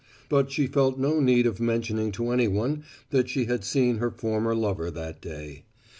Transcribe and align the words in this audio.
But 0.29 0.49
she 0.49 0.65
felt 0.65 0.97
no 0.97 1.19
need 1.19 1.45
of 1.45 1.59
mentioning 1.59 2.11
to 2.13 2.31
any 2.31 2.47
one 2.47 2.83
that 3.11 3.29
she 3.29 3.45
had 3.45 3.63
seen 3.63 3.97
her 3.97 4.09
former 4.09 4.55
lover 4.55 4.89
that 4.89 5.21
day. 5.21 5.65